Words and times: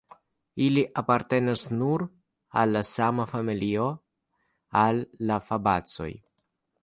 Ili 0.67 0.83
apartenas 1.01 1.65
nur 1.81 2.03
al 2.61 2.73
la 2.77 2.81
sama 2.91 3.27
familio, 3.35 3.85
al 4.85 5.03
la 5.33 5.41
fabacoj. 5.51 6.11